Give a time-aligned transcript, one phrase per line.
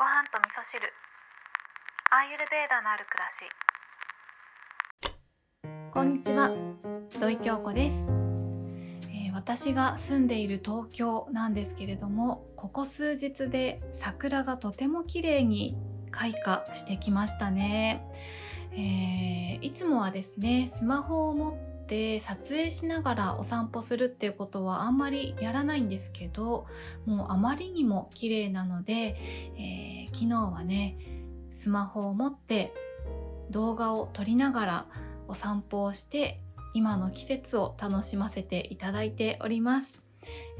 [0.00, 0.80] ご飯と味噌汁。
[2.10, 3.28] アーユルベーダのある暮ら
[5.12, 5.92] し。
[5.92, 6.50] こんにちは。
[7.10, 8.08] 土井京子です、
[9.10, 15.76] えー私が住んでいる東京なんですけれどもここ数日で桜がとても綺麗に
[16.10, 18.02] 開花してきましたね、
[18.72, 21.69] えーいつもはですねスマホを持って
[22.20, 26.66] 撮影しながらお散歩するっていうことはあんまりやらないんですけど
[27.04, 29.16] もうあまりにも綺麗なので、
[29.56, 30.96] えー昨日はね
[31.52, 32.72] スマホを持って
[33.50, 34.86] 動画を撮りながら
[35.28, 36.40] お散歩をして
[36.74, 40.02] 今の季節を楽しませていただいております、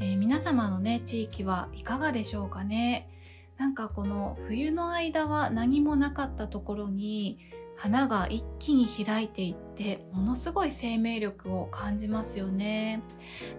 [0.01, 3.09] えー皆様のね地域はいかがでしょうかね？
[3.59, 7.39] なんかこの冬の間は何もなかったところに
[7.81, 13.03] 花が一気に開いていってものすごい生命力を感じますよね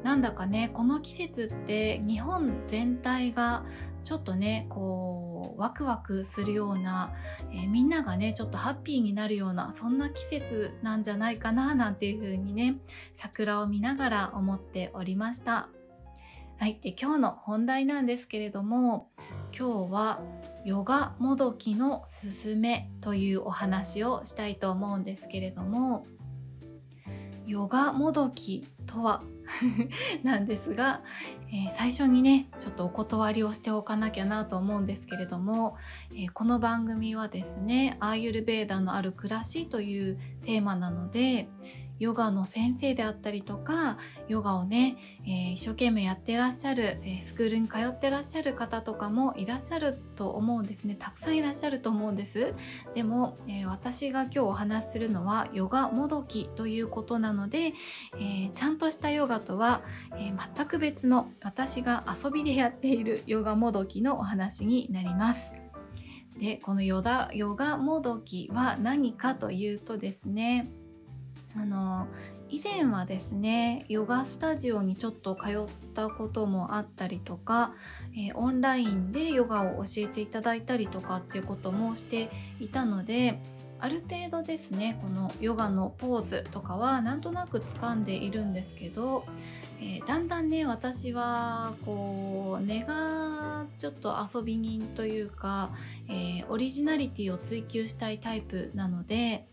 [0.03, 3.65] なんだかねこの季節って日本全体が
[4.03, 7.15] ちょっとねこうワクワクするような、
[7.51, 12.75] えーみんながねちょっとハッピーになるようなそんな季節なんじゃないかななんていう風にね
[13.15, 15.67] 桜を見ながら思っておりました。
[16.59, 19.09] はい、で今日の本題なんですけれども
[19.57, 20.21] 今日は
[20.65, 26.05] ヨガもどきのすすめというお話をしたいと思うんですけれども
[27.45, 29.23] ヨガもどきとは
[30.23, 31.01] なんですが、
[31.51, 35.75] えー最初にねちょっとお断りをしておかなきゃなと思うんですけれども、
[36.11, 41.49] えーこの番組はですねアーユルベーダのある暮らしというテーマなので
[42.01, 50.95] ヨガの先生であったりとかヨガをね、えー一生懸命やってらっしゃる、えースクールに通ってらっしゃる方とかもいらっしゃると思うんですね。
[50.95, 52.55] たくさんいらっしゃると思うんです。
[52.95, 57.73] でも、えー私が今日お話しするのはヨガもどきということなので、
[58.19, 59.83] えちゃんとしたヨガとは、
[60.17, 65.53] え全く別の私が遊びでやっている ヨガもどきのお話になります。
[66.39, 70.71] でこのヨダヨガもどきは何かというとですね
[71.55, 72.07] あの
[72.49, 77.73] 以前はですねヨガスタジオにちょっと通ったこともあったりとか、
[78.13, 83.39] えーオンラインでヨガを教えていただいたりとかっていうこともしていたので
[83.79, 89.25] ある程度ですねこのヨガのポーズとかはなんとなく掴んでいるんですけど、
[89.79, 95.71] えーだんだんね私はこう根がちょっと遊び人というか、
[96.09, 99.47] えーオリジナリティを追求したいタイプなので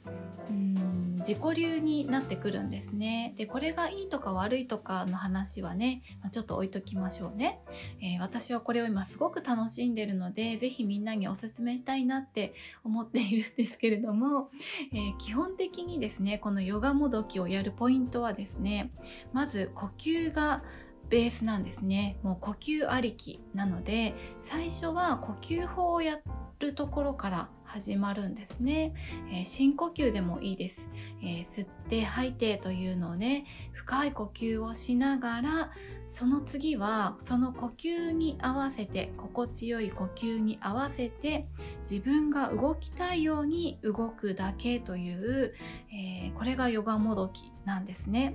[0.51, 3.35] うん自己流になってくるんですね。
[3.37, 7.61] でこれがいいとか悪いとかの話はね、まあちょっと置いときましょうね、
[8.01, 14.51] えー私はこれを今すごく楽しんでるので是非みんなにおすすめしたいなって思っているんですけれども、
[14.93, 18.93] えー基本的にですねこのヨガもどきをやるポイントはですね
[19.33, 20.63] まず呼吸が
[21.09, 26.19] ベースなんですねもう呼吸ありきなので最初は呼吸法をや
[26.59, 28.95] るところから始まるんですね、
[29.31, 30.89] えー深呼吸でもいいです、
[31.23, 35.71] えー吸って吐いてというのをね深い呼吸をしながら
[36.11, 41.47] その次はその呼吸に合わせて心地よい呼吸に合わせて
[41.81, 45.55] 自分が動きたいように動くだけという、
[45.93, 48.35] えーこれがヨガもどきなんですね。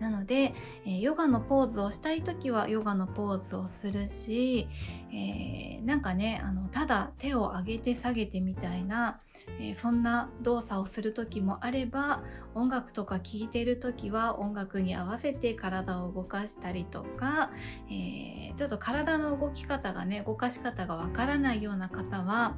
[0.00, 0.54] なので、
[0.86, 4.68] えヨガのポーズをしたい時はヨガのポーズをするし、
[5.12, 9.20] えーなんかねあのただ手を上げて下げてみたいな、
[9.60, 12.22] えーそんな動作をする時もあれば
[12.54, 17.50] 音楽とか聴いてる時は音楽に合わせて体を動かしたりとか、
[17.90, 22.56] えーちょっと体の動き方がね動かし方がわからないような方は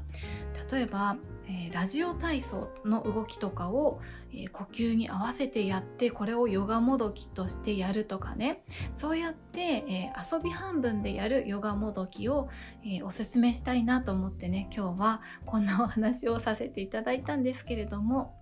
[0.70, 1.16] 例えば、
[1.48, 4.00] えラジオ体操の動きとかを、
[4.32, 8.64] え呼吸に合わせてやってこれをヨガもどきとしてやるとかね。
[8.94, 12.48] そうやって、え遊び半分でやるヨガもどきを、
[12.84, 18.34] えおすすめしたいなと思ってね今日はこんなお話をさせていただいたんですけれども、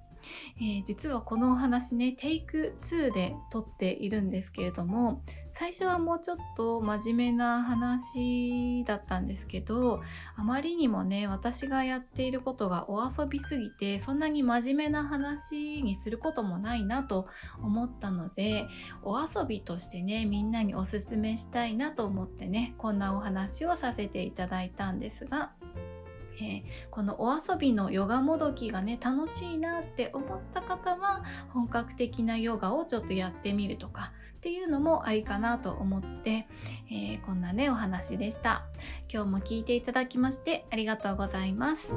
[0.59, 10.03] えー実はこのお話ねテイク2で撮っているんですけれども最初はもうちょっと真面目な話だったんですけど
[10.37, 17.29] あまりにもね私がやっていることがお遊びすぎてそんなに真面目な話にすることもないなと
[17.63, 18.67] 思ったので
[19.05, 25.53] お遊びとしてねみんなにおすすめしたいなと思ってねこんなお話をさせていただいたんですが。
[26.41, 36.47] えーこのお遊びのヨガもどきがね楽しいなって思った方は本格的なヨガをちょっとやってみるとかっていうのもありかなと思って、
[36.91, 38.65] えーこんなねお話でした。
[39.13, 41.95] 今日も聞いていただきましてありがとうございます。